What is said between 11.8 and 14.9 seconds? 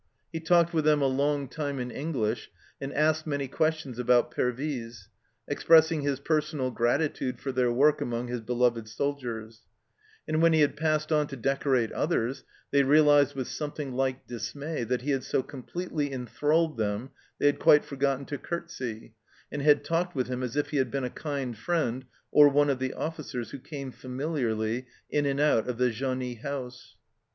others, they realized with something like dismay